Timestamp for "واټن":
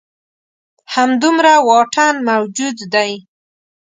1.67-2.15